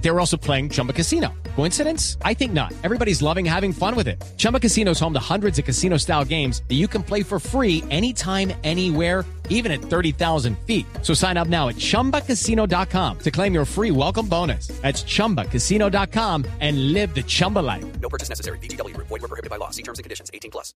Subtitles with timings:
[0.00, 1.32] They were also playing Chumba Casino.
[1.56, 2.16] Coincidence?
[2.24, 2.72] I think not.
[2.82, 4.22] Everybody's loving having fun with it.
[4.36, 7.38] Chumba Casino is home to hundreds of casino style games that you can play for
[7.38, 10.86] free anytime, anywhere, even at 30,000 feet.
[11.02, 14.68] So sign up now at chumbacasino.com to claim your free welcome bonus.
[14.80, 17.84] That's chumbacasino.com and live the Chumba life.
[18.00, 18.58] No purchase necessary.
[18.58, 18.96] BGW.
[18.96, 19.70] Void were prohibited by law.
[19.70, 20.30] See terms and conditions.
[20.32, 20.72] 18 plus.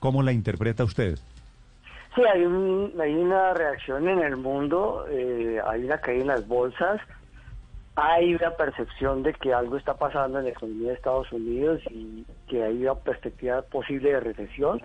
[0.00, 1.18] ¿Cómo la interpreta usted?
[2.14, 6.48] Sí, hay, un, hay una reacción en el mundo, eh, hay una caída en las
[6.48, 7.00] bolsas,
[8.00, 12.24] hay una percepción de que algo está pasando en la economía de Estados Unidos y
[12.46, 14.80] que hay una perspectiva posible de recesión.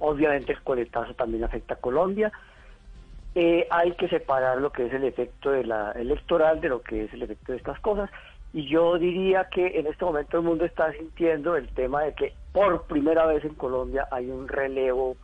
[0.00, 2.32] Obviamente el coletazo también afecta a Colombia.
[3.36, 7.04] Eh, hay que separar lo que es el efecto de la electoral de lo que
[7.04, 8.10] es el efecto de estas cosas.
[8.52, 12.32] Y yo diría que en este momento el mundo está sintiendo el tema de que
[12.52, 15.16] por primera vez en Colombia hay un relevo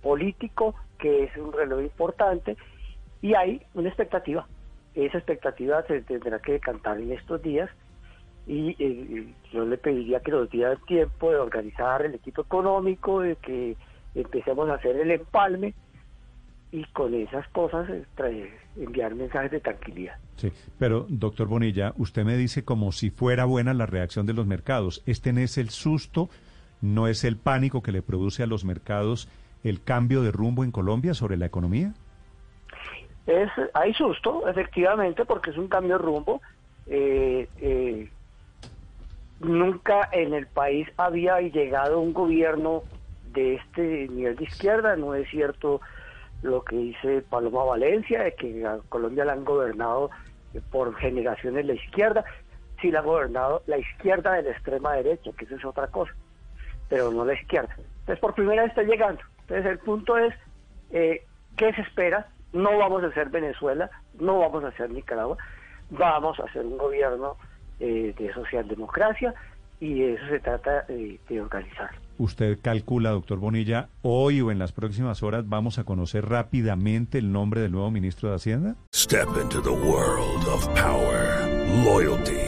[0.00, 2.56] político, que es un relevo importante,
[3.20, 4.46] y hay una expectativa.
[4.98, 7.70] Esa expectativa se tendrá que decantar en estos días
[8.48, 13.36] y eh, yo le pediría que nos diera tiempo de organizar el equipo económico, de
[13.36, 13.76] que
[14.16, 15.74] empecemos a hacer el empalme
[16.72, 20.16] y con esas cosas eh, enviar mensajes de tranquilidad.
[20.36, 24.46] Sí, pero doctor Bonilla, usted me dice como si fuera buena la reacción de los
[24.46, 25.04] mercados.
[25.06, 26.28] Este no es el susto,
[26.80, 29.28] no es el pánico que le produce a los mercados
[29.62, 31.94] el cambio de rumbo en Colombia sobre la economía.
[33.28, 36.40] Es, hay susto, efectivamente, porque es un cambio de rumbo.
[36.86, 38.10] Eh, eh,
[39.40, 42.84] nunca en el país había llegado un gobierno
[43.34, 44.96] de este nivel de izquierda.
[44.96, 45.82] No es cierto
[46.40, 50.08] lo que dice Paloma Valencia, de que a Colombia la han gobernado
[50.70, 52.24] por generaciones la izquierda.
[52.80, 56.14] Sí la ha gobernado la izquierda de la extrema derecha, que eso es otra cosa,
[56.88, 57.76] pero no la izquierda.
[57.76, 59.20] Entonces, por primera vez está llegando.
[59.40, 60.34] Entonces, el punto es,
[60.92, 61.26] eh,
[61.58, 62.26] ¿qué se espera?
[62.52, 65.36] No vamos a ser Venezuela, no vamos a ser Nicaragua,
[65.90, 67.36] vamos a hacer un gobierno
[67.80, 69.34] eh, de socialdemocracia
[69.80, 71.90] y de eso se trata eh, de organizar.
[72.18, 77.30] Usted calcula, doctor Bonilla, hoy o en las próximas horas vamos a conocer rápidamente el
[77.30, 78.74] nombre del nuevo ministro de Hacienda.
[78.92, 81.46] Step into the world of power,
[81.84, 82.47] loyalty,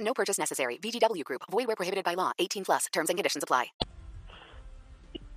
[0.00, 0.78] No purchase necessary.
[0.78, 1.42] VGW Group.
[1.50, 2.32] Void where prohibited by law.
[2.38, 2.86] 18 plus.
[2.92, 3.72] Terms and conditions apply.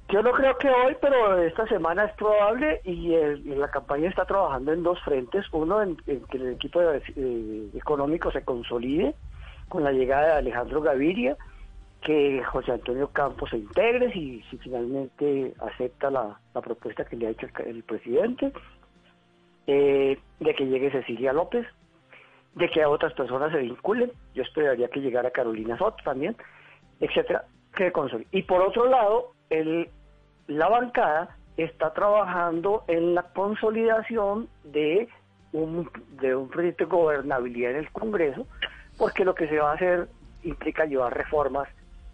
[0.10, 4.24] Yo no creo que hoy, pero esta semana es probable y, y la campaña está
[4.24, 5.46] trabajando en dos frentes.
[5.52, 9.16] Uno, en, que el equipo eh, económico se consolide
[9.68, 11.36] con la llegada de Alejandro Gaviria,
[12.02, 17.32] que José Antonio Campos se integre si, si finalmente acepta la, propuesta que le ha
[17.32, 18.54] hecho el, el presidente,
[19.68, 21.68] eh, de que llegue Cecilia López,
[22.56, 24.12] de que a otras personas se vinculen.
[24.34, 26.36] Yo esperaría que llegara Carolina Soto también,
[27.00, 28.28] etcétera, que consolide.
[28.32, 29.90] Y por otro lado, el,
[30.48, 35.08] la bancada está trabajando en la consolidación de
[35.54, 35.90] un,
[36.22, 38.46] de un proyecto de gobernabilidad en el Congreso,
[38.98, 40.08] porque lo que se va a hacer
[40.44, 41.68] implica llevar reformas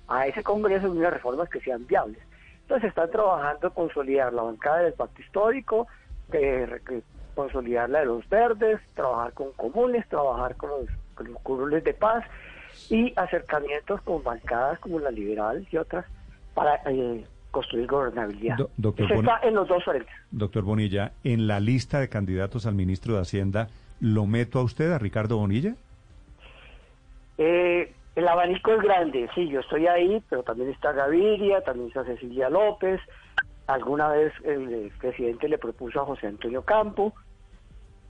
[0.08, 2.20] a ese Congreso unas reformas que sean viables.
[2.62, 5.88] Entonces están trabajando en consolidar la bancada del pacto histórico,
[6.32, 11.84] que consolidar la de los verdes, trabajar con comunes, trabajar con los, con los curules
[11.84, 12.24] de paz
[12.90, 16.06] y acercamientos con bancadas como la liberal y otras
[16.54, 18.58] para eh, construir gobernabilidad.
[18.58, 20.14] Do- doctor Eso está en los dos frentes.
[20.32, 23.68] Doctor Bonilla, en la lista de candidatos al ministro de Hacienda,
[24.00, 25.76] ¿lo meto a usted, a Ricardo Bonilla?
[27.38, 32.04] Eh, el abanico es grande, sí, yo estoy ahí, pero también está Gaviria, también está
[32.06, 33.00] Cecilia López.
[33.68, 37.13] Alguna vez el, presidente le propuso a José Antonio Campo.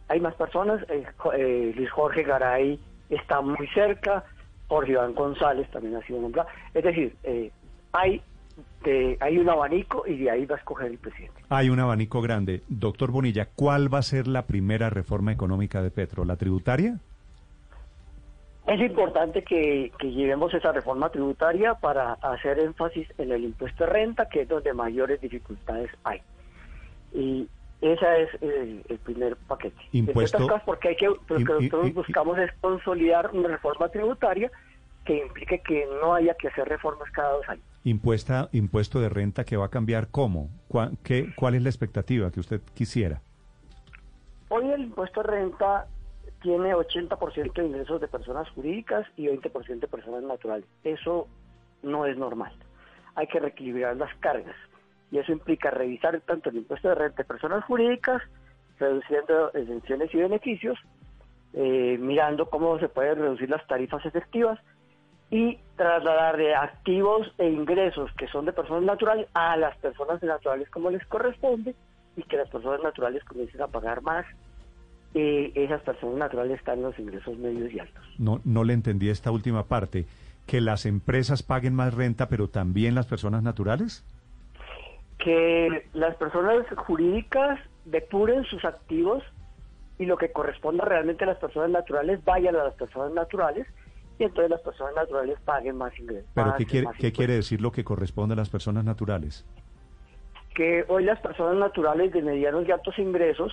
[0.07, 1.05] Hay más personas, eh,
[1.37, 2.79] eh, Luis Jorge Garay
[3.09, 4.23] está muy cerca,
[4.67, 6.49] Jorge Iván González también ha sido nombrado.
[6.73, 7.51] Es decir, eh,
[7.91, 8.21] hay,
[8.83, 11.41] de- hay un abanico y de ahí va a escoger el presidente.
[11.49, 12.63] Hay un abanico grande.
[12.67, 16.25] Doctor Bonilla, ¿cuál va a ser la primera reforma económica de Petro?
[16.25, 16.99] ¿La tributaria?
[18.67, 23.89] Es importante que, que llevemos esa reforma tributaria para hacer énfasis en el impuesto de
[23.89, 26.21] renta, que es donde mayores dificultades hay.
[27.13, 27.49] Y
[27.81, 29.75] ese es el, el primer paquete.
[29.91, 34.49] Impuesto- cosas, porque hay que, lo que nosotros buscamos es consolidar una reforma tributaria
[35.03, 37.65] que implique que no haya que hacer reformas cada dos años.
[37.83, 40.49] Impuesta, impuesto de renta que va a cambiar cómo?
[40.69, 43.21] ¿Cuá- qué- ¿Cuál es la expectativa que usted quisiera?
[44.49, 45.87] hoy el impuesto de renta
[46.43, 50.65] tiene 80% de ingresos de personas jurídicas y 20% de personas naturales.
[50.83, 51.27] Eso
[51.81, 52.53] no es normal.
[53.15, 54.55] Hay que reequilibrar las cargas
[55.09, 58.21] y eso implica revisar tanto el impuesto de renta de personas jurídicas,
[58.79, 60.77] reduciendo exenciones y beneficios,
[61.53, 64.59] eh, mirando cómo se pueden reducir las tarifas efectivas
[65.29, 70.69] y trasladar de activos e ingresos que son de personas naturales a las personas naturales
[70.69, 71.75] como les corresponde
[72.15, 74.25] y que las personas naturales comiencen a pagar más.
[75.13, 78.03] Eh, esas personas naturales están en los ingresos medios y altos.
[78.17, 80.05] No, no le entendí esta última parte.
[80.47, 84.03] ¿Que las empresas paguen más renta, pero también las personas naturales?
[85.19, 89.23] Que las personas jurídicas depuren sus activos
[89.99, 93.67] y lo que corresponda realmente a las personas naturales vayan a las personas naturales
[94.19, 96.29] y entonces las personas naturales paguen más ingresos.
[96.33, 99.45] ¿Pero qué quiere, más qué quiere decir lo que corresponde a las personas naturales?
[100.53, 103.51] que hoy las personas naturales de medianos y altos ingresos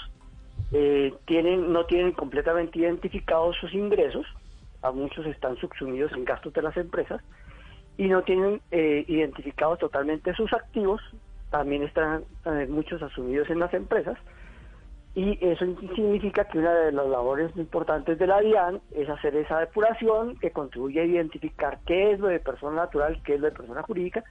[0.73, 4.27] eh, tienen no tienen completamente identificados sus ingresos,
[4.83, 7.21] a muchos están subsumidos en gastos de las empresas
[7.99, 11.01] y no tienen eh, identificados totalmente sus activos,
[11.51, 14.17] también están eh, muchos asumidos en las empresas
[15.15, 15.65] y eso
[15.97, 20.53] significa que una de las labores importantes de la DIAN es hacer esa depuración que
[20.53, 24.23] contribuye a identificar qué es lo de persona natural, qué es lo de persona jurídica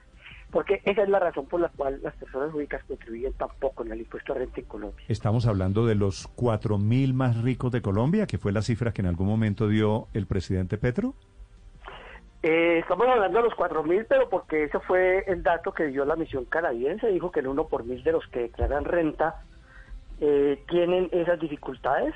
[0.50, 3.92] porque esa es la razón por la cual las personas jurídicas contribuyen tan poco en
[3.92, 5.04] el impuesto a renta en Colombia.
[5.08, 9.02] Estamos hablando de los cuatro mil más ricos de Colombia, que fue la cifra que
[9.02, 11.14] en algún momento dio el presidente Petro.
[12.42, 16.16] Eh, estamos hablando de los 4.000, pero porque ese fue el dato que dio la
[16.16, 19.42] misión canadiense, dijo que el 1 por mil de los que declaran renta
[20.20, 22.14] eh, tienen esas dificultades,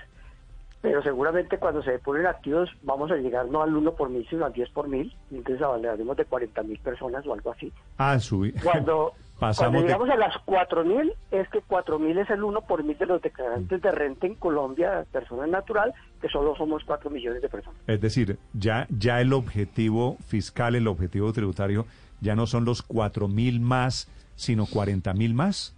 [0.85, 4.45] pero seguramente cuando se depuren activos vamos a llegar no al 1 por mil, sino
[4.45, 7.73] al 10 por mil, entonces hablaremos de 40.000 personas o algo así.
[7.97, 8.53] Ah, subí.
[8.63, 12.85] Cuando, Pasamos cuando de- llegamos a las 4.000, es que 4.000 es el 1 por
[12.85, 17.41] mil de los declarantes de renta en Colombia, personas natural, que solo somos 4 millones
[17.41, 17.81] de personas.
[17.87, 21.87] Es decir, ya, ya el objetivo fiscal, el objetivo tributario,
[22.21, 25.75] ya no son los cuatro mil más, sino cuarenta mil más.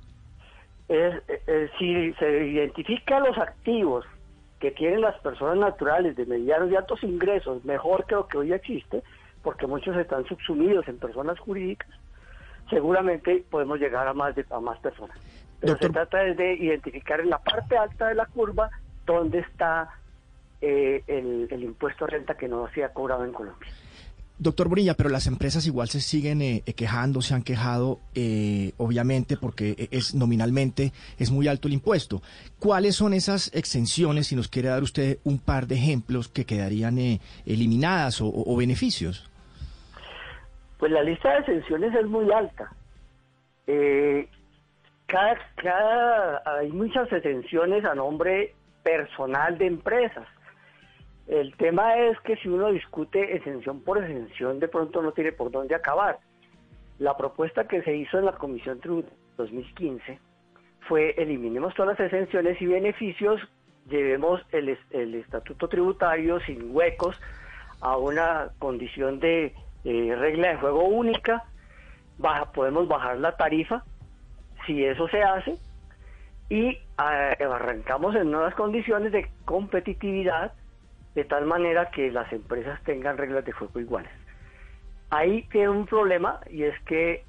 [0.88, 4.04] es, eh, eh, si se identifican los activos
[4.60, 8.52] que tienen las personas naturales de medianos y altos ingresos mejor que lo que hoy
[8.52, 9.02] existe,
[9.42, 11.90] porque muchos están subsumidos en personas jurídicas,
[12.70, 15.16] seguramente podemos llegar a más de a más personas.
[15.60, 18.70] Pero Doctor- se trata de identificar en la parte alta de la curva
[19.06, 19.90] dónde está
[20.60, 23.68] eh, el, el impuesto a renta que no se ha cobrado en Colombia.
[24.38, 28.72] Doctor Bonilla, pero las empresas igual se siguen eh, eh, quejando, se han quejado, eh,
[28.76, 32.20] obviamente, porque eh, es nominalmente es muy alto el impuesto.
[32.58, 36.98] ¿Cuáles son esas exenciones, si nos quiere dar usted un par de ejemplos que quedarían
[36.98, 39.30] eh, eliminadas o, beneficios?
[40.78, 42.70] Pues la lista de exenciones es muy alta.
[45.06, 50.26] Cada, cada, hay muchas exenciones a nombre personal de empresas.
[51.28, 55.50] El tema es que si uno discute exención por exención, de pronto no tiene por
[55.50, 56.18] dónde acabar.
[56.98, 60.18] La propuesta que se hizo en la Comisión Tributaria 2015
[60.88, 63.40] fue eliminemos todas las exenciones y beneficios,
[63.88, 67.20] llevemos el, es- el estatuto tributario sin huecos
[67.80, 69.52] a una condición de
[69.84, 71.44] eh, regla de juego única,
[72.18, 73.84] baja, podemos bajar la tarifa
[74.66, 75.56] si eso se hace
[76.48, 80.52] y ah, arrancamos en nuevas condiciones de competitividad
[81.16, 84.12] de tal manera que las empresas tengan reglas de juego iguales.
[85.08, 87.24] Ahí tiene un problema y es que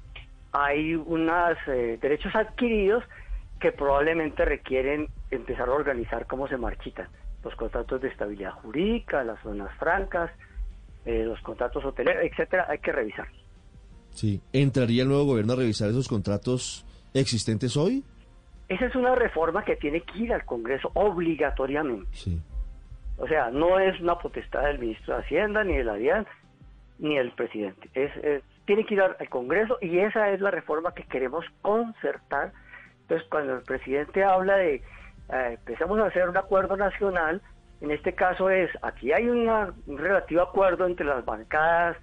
[0.52, 3.02] hay unos derechos adquiridos
[3.58, 7.08] que probablemente requieren empezar a organizar cómo se marchitan.
[7.42, 10.30] Los contratos de estabilidad jurídica, las zonas francas,
[11.06, 13.28] eh, los contratos hoteleros, etcétera, hay que revisar.
[14.10, 14.42] Sí.
[14.52, 18.04] ¿Entraría el nuevo gobierno a revisar esos contratos existentes hoy?
[18.68, 22.10] Esa es una reforma que tiene que ir al Congreso obligatoriamente.
[22.12, 22.38] Sí.
[23.18, 26.26] O sea, no es una potestad del ministro de Hacienda, ni de la DIAN,
[26.98, 27.90] ni del presidente.
[27.94, 28.12] Es,
[28.64, 32.52] tiene que ir al, Congreso y esa es la reforma que queremos concertar.
[33.02, 34.82] Entonces, cuando el presidente habla de eh,
[35.30, 37.42] empezamos a hacer un acuerdo nacional,
[37.80, 41.96] en este caso es, aquí hay un relativo acuerdo entre las bancadas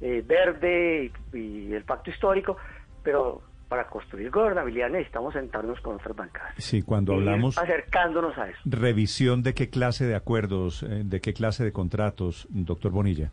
[0.00, 2.56] eh, verde y, y el pacto histórico,
[3.02, 6.54] pero para construir gobernabilidad necesitamos sentarnos con otras bancadas.
[6.58, 8.58] Sí, cuando hablamos acercándonos a eso.
[8.64, 13.30] revisión de qué clase de acuerdos, eh, de qué clase de contratos, doctor Bonilla.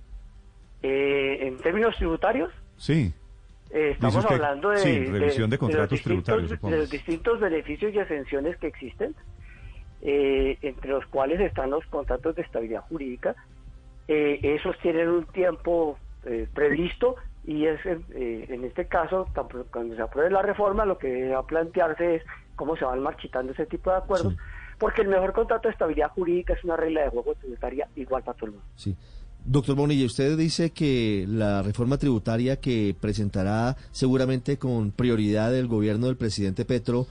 [0.84, 3.12] Eh, en términos tributarios, Sí,
[3.72, 6.72] eh, estamos usted- hablando de, sí, revisión de contratos tributarios, supongo.
[6.76, 9.16] de los distintos beneficios y exenciones que existen,
[10.04, 13.36] eh, entre los cuales están los contratos de estabilidad jurídica.
[14.08, 15.98] Esos tienen un tiempo
[16.54, 17.16] previsto
[17.48, 19.28] y es eh, en este caso,
[19.72, 22.24] cuando se apruebe la reforma, lo que va a plantearse es
[22.56, 24.40] cómo se van marchitando ese tipo de acuerdos, Sí.
[24.78, 28.38] porque el mejor contrato de estabilidad jurídica es una regla de juego tributaria igual para
[28.38, 28.68] todo el mundo.
[28.76, 28.96] Sí.
[29.46, 36.08] Doctor Bonilla, usted dice que la reforma tributaria que presentará seguramente con prioridad el gobierno
[36.08, 37.08] del presidente Petro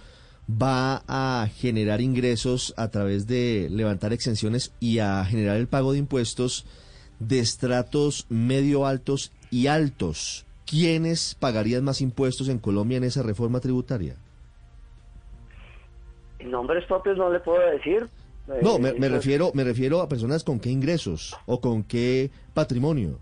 [0.50, 5.98] va a generar ingresos a través de levantar exenciones y a generar el pago de
[5.98, 6.66] impuestos
[7.18, 10.46] de estratos medio altos y altos.
[10.66, 14.16] ¿Quiénes pagarían más impuestos en Colombia en esa reforma tributaria?
[16.38, 18.08] En nombres propios no le puedo decir.
[18.62, 21.82] No, Eh, me, me eso- refiero, me refiero a personas con qué ingresos o con
[21.82, 23.18] qué patrimonio.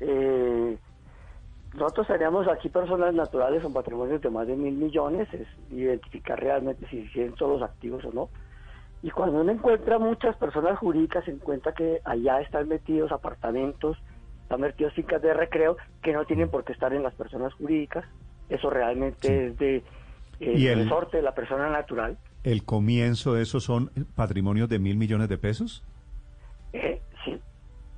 [0.00, 0.76] Eh,
[1.74, 6.86] nosotros teníamos aquí personas naturales con patrimonios de más de mil millones, es identificar realmente
[6.90, 8.28] si tienen todos los activos o no.
[9.02, 13.96] Y cuando uno encuentra muchas personas jurídicas, se encuentra que allá están metidos apartamentos,
[14.46, 18.04] están metidos fincas de recreo que no tienen por qué estar en las personas jurídicas.
[18.48, 19.76] Eso realmente es de
[20.38, 22.16] eh, ¿Y el- resorte de la persona natural.
[22.44, 25.82] ¿El comienzo de esos son patrimonios de mil millones de pesos?
[26.72, 27.36] Eh, sí,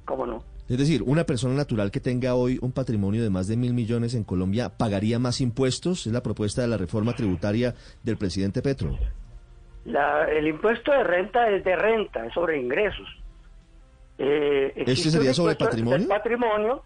[0.07, 0.43] cómo no.
[0.71, 4.15] Es decir, una persona natural que tenga hoy un patrimonio de más de mil millones
[4.15, 6.07] en Colombia pagaría más impuestos.
[6.07, 8.97] Es la propuesta de la reforma tributaria del presidente Petro.
[9.85, 13.07] La- el impuesto de renta es de renta, es sobre ingresos.
[14.19, 16.09] Eh, ¿Este sería sobre impuesto patrimonio?
[16.09, 16.83] patrimonio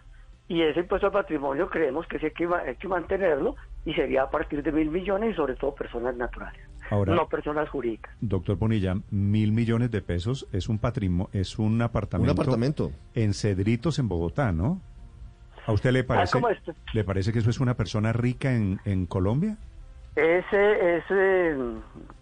[0.48, 3.94] y ese impuesto de patrimonio creemos que sí hay que, ma- hay que mantenerlo y
[3.94, 6.60] sería a partir de mil millones y sobre todo personas naturales,
[6.90, 8.14] Ahora, no personas jurídicas.
[8.20, 12.92] doctor Bonilla, mil millones de pesos es un patrimonio, es un apartamento, Un apartamento.
[13.14, 14.80] en Cedritos, en Bogotá, ¿no?
[15.66, 16.74] ¿A usted le parece, ¿cómo esto?
[16.92, 19.56] le parece que eso es una persona rica en, en Colombia?
[20.16, 21.56] Ese, ese,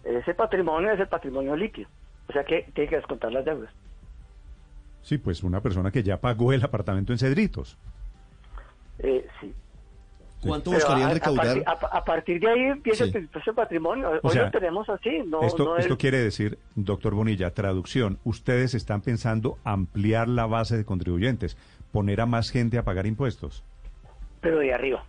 [0.05, 1.89] ese patrimonio es el patrimonio líquido,
[2.29, 3.71] o sea que tiene que descontar las deudas.
[5.01, 7.77] Sí, pues una persona que ya pagó el apartamento en Cedritos.
[8.99, 9.53] Eh, sí.
[10.41, 11.45] ¿Cuánto Pero buscarían a recaudar?
[11.45, 13.11] partir, a- a partir de ahí empieza Sí.
[13.15, 14.09] el impuesto de patrimonio.
[14.23, 17.51] O Hoy sea, lo tenemos así, no, esto no esto es- quiere decir, doctor Bonilla,
[17.53, 21.57] traducción, ustedes están pensando ampliar la base de contribuyentes,
[21.91, 23.63] poner a más gente a pagar impuestos.
[24.41, 25.03] pero de arriba,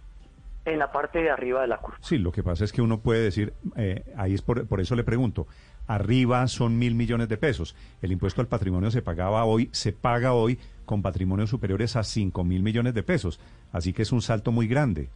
[0.64, 1.98] en la parte de arriba de la curva.
[2.00, 4.94] Sí, lo que pasa es que uno puede decir, eh, ahí es por, por eso
[4.94, 5.46] le pregunto,
[5.86, 7.76] arriba son mil millones de pesos.
[8.00, 12.44] El impuesto al patrimonio se pagaba hoy, se paga hoy con patrimonios superiores a cinco
[12.44, 13.40] mil millones de pesos.
[13.72, 15.08] Así que es un salto muy grande.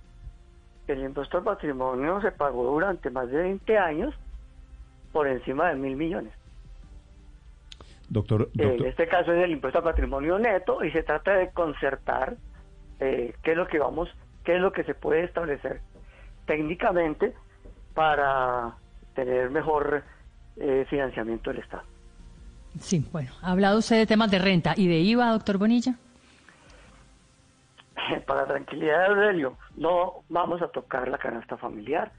[0.88, 4.15] El impuesto al patrimonio se pagó durante más de 20 años
[5.12, 6.33] por encima de mil millones.
[8.09, 12.37] Doctor, En este caso es el impuesto al patrimonio neto y se trata de concertar
[13.00, 14.09] eh, qué es lo que vamos,
[14.47, 15.81] qué es lo que se puede establecer
[16.47, 17.35] técnicamente
[17.95, 18.76] para
[19.15, 20.05] tener mejor
[20.57, 21.83] eh, financiamiento del Estado.
[22.79, 25.95] Sí, bueno, ha hablado usted de temas de renta y de IVA, doctor Bonilla.
[28.26, 32.12] Para tranquilidad de Aurelio, no vamos a tocar la canasta familiar.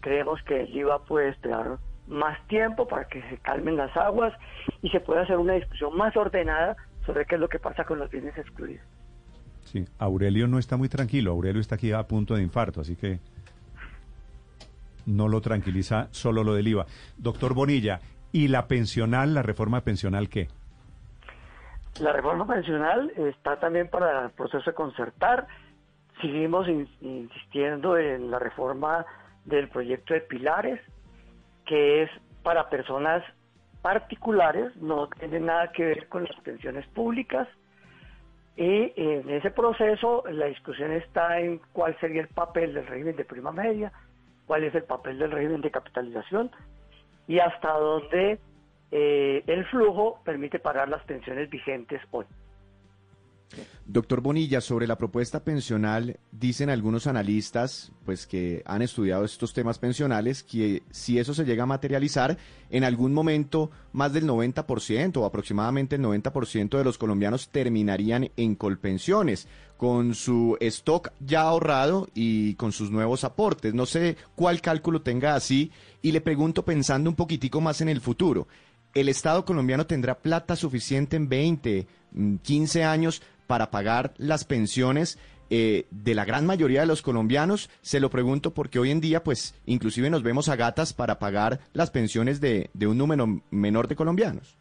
[0.00, 4.34] Creemos que el IVA puede esperar más tiempo para que se calmen las aguas
[4.82, 7.98] y se pueda hacer una discusión más ordenada sobre qué es lo que pasa con
[7.98, 8.84] los bienes excluidos.
[9.64, 11.32] Sí, Aurelio no está muy tranquilo.
[11.32, 13.18] Aurelio está aquí a punto de infarto, así que
[15.06, 16.86] no lo tranquiliza solo lo del IVA.
[17.18, 18.00] Doctor Bonilla,
[18.32, 20.48] ¿y la pensional, la reforma pensional qué?
[22.00, 25.46] La reforma pensional está también para el proceso de concertar.
[26.20, 29.04] Seguimos in- insistiendo en la reforma
[29.44, 30.80] del proyecto de pilares,
[31.66, 32.10] que es
[32.42, 33.22] para personas
[33.82, 37.46] particulares, no tiene nada que ver con las pensiones públicas.
[38.56, 43.24] Y en ese proceso la discusión está en cuál sería el papel del régimen de
[43.24, 43.92] prima media,
[44.46, 46.50] cuál es el papel del régimen de capitalización
[47.26, 48.38] y hasta dónde
[48.92, 52.26] eh, el flujo permite pagar las pensiones vigentes hoy.
[53.86, 59.78] Doctor Bonilla, sobre la propuesta pensional, dicen algunos analistas, pues que han estudiado estos temas
[59.78, 62.38] pensionales, que si eso se llega a materializar,
[62.70, 68.54] en algún momento más del 90% o aproximadamente el 90% de los colombianos terminarían en
[68.54, 73.74] colpensiones, con su stock ya ahorrado y con sus nuevos aportes.
[73.74, 75.70] No sé cuál cálculo tenga así
[76.00, 78.48] y le pregunto pensando un poquitico más en el futuro.
[78.94, 85.18] ¿El Estado colombiano tendrá plata suficiente en 20, mm, 15 años para pagar las pensiones
[85.50, 87.70] eh, de la gran mayoría de los colombianos?
[87.80, 91.58] Se lo pregunto porque hoy en día, pues, inclusive nos vemos a gatas para pagar
[91.72, 94.56] las pensiones de, de un número menor de colombianos.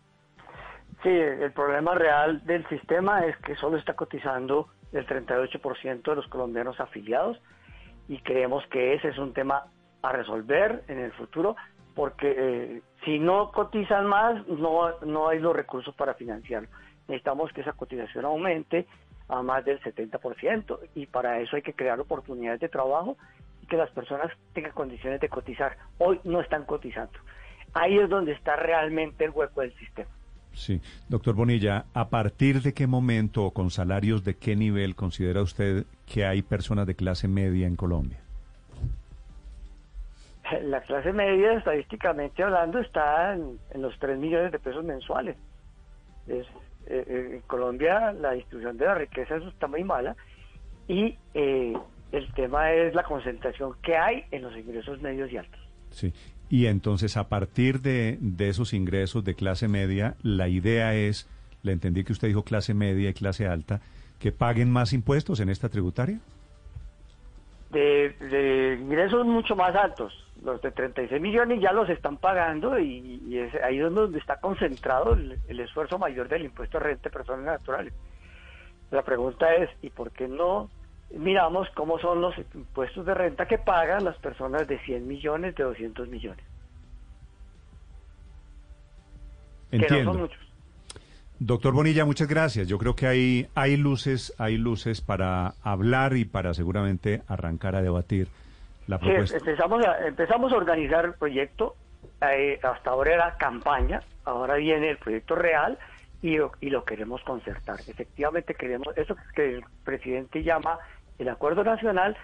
[1.03, 6.27] Sí, el problema real del sistema es que solo está cotizando el 38% de los
[6.27, 7.39] colombianos afiliados
[8.07, 9.67] y creemos que ese es un tema
[10.01, 11.55] a resolver en el futuro
[11.95, 16.69] porque eh, si no cotizan más no, no hay los recursos para financiarlo.
[17.07, 18.88] Necesitamos que esa cotización aumente
[19.27, 23.17] a más del 70% y para eso hay que crear oportunidades de trabajo
[23.62, 25.77] y que las personas tengan condiciones de cotizar.
[25.97, 27.17] Hoy no están cotizando.
[27.73, 30.09] ahí es donde está realmente el hueco del sistema.
[30.53, 30.81] Sí.
[31.09, 35.85] Doctor Bonilla, ¿a partir de qué momento o con salarios de qué nivel considera usted
[36.05, 38.19] que hay personas de clase media en Colombia?
[40.63, 45.38] La clase media, estadísticamente hablando, está en, en los 3 millones de pesos mensuales.
[46.27, 46.45] Es,
[46.86, 50.17] eh, eh, en Colombia la distribución de la riqueza eso está muy mala
[50.88, 51.74] y eh,
[52.12, 55.60] el tema es la concentración que hay en los ingresos medios y altos.
[55.91, 56.13] Sí.
[56.50, 61.27] Y entonces, a partir de, de esos ingresos de clase media, la idea es,
[61.63, 63.81] le entendí que usted dijo clase media y clase alta,
[64.19, 66.19] que paguen más impuestos en esta tributaria.
[67.72, 73.21] De, de ingresos mucho más altos, los de 36 millones ya los están pagando y,
[73.27, 77.13] y es ahí donde está concentrado el, el esfuerzo mayor del impuesto de renta de
[77.13, 77.93] personas naturales.
[78.91, 80.69] La pregunta es, ¿y por qué no
[81.12, 85.63] miramos cómo son los impuestos de renta que pagan las personas de 100 millones, de
[85.63, 86.45] 200 millones?
[89.71, 90.12] Que no Entiendo.
[90.12, 90.39] son muchos.
[91.39, 92.67] Doctor Bonilla, muchas gracias.
[92.67, 97.81] Yo creo que hay, hay luces, hay luces para hablar y para seguramente arrancar a
[97.81, 98.27] debatir
[98.87, 101.75] la Sí, empezamos a, empezamos a organizar el proyecto,
[102.21, 105.77] eh, hasta ahora era campaña, ahora viene el proyecto real
[106.21, 107.79] y lo, y lo queremos concertar.
[107.87, 110.79] Efectivamente queremos, eso que el presidente llama
[111.19, 112.17] el acuerdo nacional,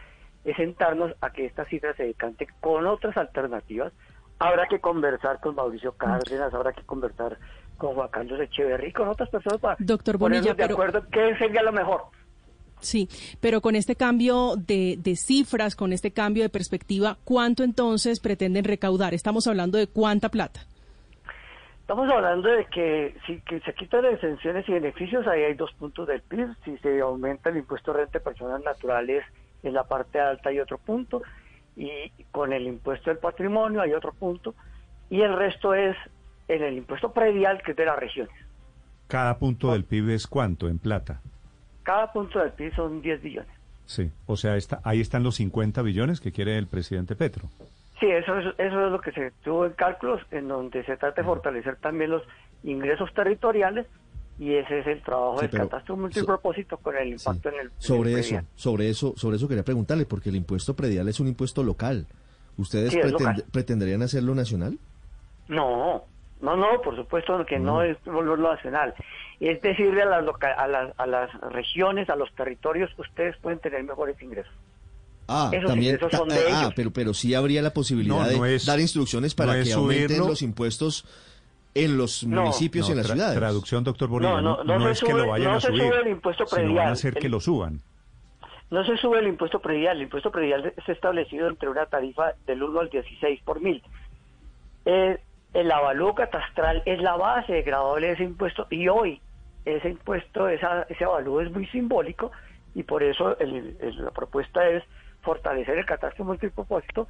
[0.45, 3.91] es sentarnos a que esta cifra se decante con otras alternativas.
[4.39, 7.37] Habrá que conversar con Mauricio Cárdenas, habrá que conversar
[7.77, 11.35] con Juan Carlos Echeverry, con otras personas para Doctor ponernos Bonilla, de pero- acuerdo qué
[11.37, 12.03] sería lo mejor.
[12.79, 13.09] Sí,
[13.39, 18.63] pero con este cambio de, de cifras, con este cambio de perspectiva, ¿cuánto entonces pretenden
[18.63, 19.13] recaudar?
[19.13, 20.61] Estamos hablando de cuánta plata.
[21.81, 25.73] Estamos hablando de que si que se quitan las exenciones y beneficios, ahí hay dos
[25.73, 26.47] puntos del PIB.
[26.63, 29.23] Si se aumenta el impuesto de renta de personas naturales
[29.63, 31.21] en la parte alta hay otro punto.
[31.75, 34.53] Y con el impuesto del patrimonio hay otro punto.
[35.09, 35.95] Y el resto es
[36.47, 38.35] en el impuesto predial, que es de las regiones.
[39.07, 41.21] Cada punto del PIB es cuánto en plata.
[41.89, 43.49] Cada punto del PIB son 10 billones.
[43.87, 44.11] Sí.
[44.27, 47.49] O sea, está, ahí están los 50 billones que quiere el presidente Petro.
[47.99, 51.21] Sí, eso es, eso es lo que se tuvo en cálculos, en donde se trata
[51.21, 52.21] de fortalecer también los
[52.63, 53.87] ingresos territoriales.
[54.37, 57.65] Y ese es el trabajo Sí, del catastro multipropósito con el impacto en el en
[57.65, 58.45] el Sobre eso, predial.
[58.55, 62.05] sobre eso, sobre eso quería preguntarle, porque el impuesto predial es un impuesto local.
[62.55, 63.45] ¿Ustedes Sí, es pretend- local.
[63.51, 64.77] pretenderían hacerlo nacional?
[65.47, 66.03] No,
[66.41, 68.93] no, no, por supuesto que no, es lo nacional.
[69.39, 73.59] Es decirle a las, loca- a, las, a las regiones, a los territorios, ustedes pueden
[73.59, 74.53] tener mejores ingresos.
[75.27, 75.93] Ah, Esos también.
[75.95, 76.73] ingresos ta- son de ah, ellos.
[76.75, 79.73] pero, pero sí habría la posibilidad No, no de es- dar instrucciones para no que
[79.73, 80.27] aumenten subirlo.
[80.29, 81.05] los impuestos
[81.75, 82.41] en los No.
[82.41, 83.37] municipios y en las tra- ciudades.
[83.37, 84.41] Traducción, doctor Bonilla.
[84.41, 86.07] No, no, no se es que sube- lo vayan no a se subir, sube el
[86.07, 86.87] impuesto sino van predial.
[86.87, 87.81] a hacer que lo suban.
[88.71, 92.61] No se sube el impuesto predial, el impuesto predial es establecido entre una tarifa del
[92.63, 93.81] 1 al 16 por mil.
[94.85, 95.19] Eh,
[95.53, 99.21] el avalúo catastral es la base graduable de ese impuesto y hoy
[99.65, 102.31] ese impuesto, esa, ese avalúo es muy simbólico
[102.75, 104.83] y por eso el- el- la propuesta es
[105.21, 107.07] fortalecer el catastro multipropósito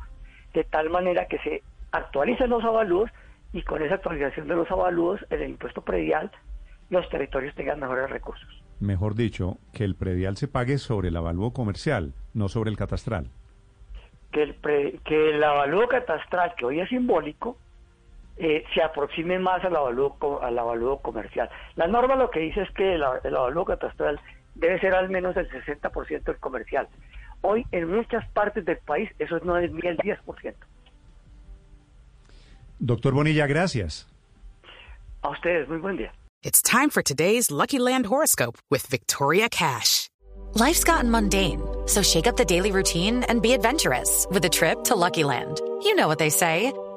[0.53, 3.09] de tal manera que se actualicen los avalúos
[3.53, 6.31] y con esa actualización de los avalúos en el impuesto predial
[6.89, 8.47] los territorios tengan mejores recursos.
[8.79, 13.27] Mejor dicho, que el predial se pague sobre el avalúo comercial, no sobre el catastral.
[14.31, 17.57] que el, pre- que el avalúo catastral, que hoy es simbólico,
[18.39, 21.49] eh, se aproxime más al avalúo, al avalúo comercial.
[21.75, 24.19] La norma lo que dice es que el, el avalúo catastral
[24.55, 26.87] debe ser al menos el 60% del comercial.
[27.41, 30.53] Hoy en muchas partes del país eso no es ni el 10%.
[32.79, 34.07] Doctor Bonilla, gracias.
[35.21, 36.13] A ustedes, muy buen día.
[36.41, 40.09] It's time for today's Lucky Land horoscope with Victoria Cash.
[40.53, 44.85] Life's gotten mundane, so shake up the daily routine and be adventurous with a trip
[44.85, 45.59] to Lucky Land.
[45.83, 46.71] You know what they say.